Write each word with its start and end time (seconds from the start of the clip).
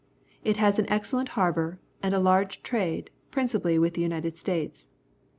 It 0.43 0.57
has 0.57 0.79
an 0.79 0.89
excellent 0.89 1.29
harbour, 1.37 1.77
and 2.01 2.15
a 2.15 2.19
large 2.19 2.63
trade, 2.63 3.11
principally 3.29 3.77
with 3.77 3.93
the 3.93 4.01
United 4.01 4.35
States. 4.35 4.87